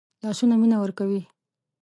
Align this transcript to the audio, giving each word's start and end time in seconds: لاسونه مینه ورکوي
لاسونه 0.23 0.55
مینه 0.61 0.77
ورکوي 0.79 1.21